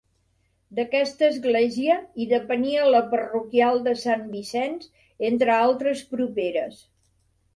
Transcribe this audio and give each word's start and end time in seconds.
D'aquesta 0.77 1.27
església 1.33 1.97
hi 2.21 2.25
depenia 2.31 2.87
la 2.95 3.01
parroquial 3.11 3.79
de 3.89 3.95
Sant 4.05 4.25
Vicenç, 4.31 4.89
entre 5.31 5.55
altres 5.59 6.05
properes. 6.15 6.83